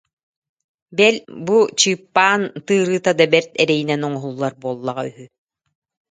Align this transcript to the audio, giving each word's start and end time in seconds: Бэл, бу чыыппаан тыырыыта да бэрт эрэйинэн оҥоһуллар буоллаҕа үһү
Бэл, 0.97 1.15
бу 1.45 1.57
чыыппаан 1.79 2.41
тыырыыта 2.65 3.11
да 3.19 3.25
бэрт 3.33 3.51
эрэйинэн 3.61 4.01
оҥоһуллар 4.07 4.53
буоллаҕа 4.61 5.03
үһү 5.09 5.25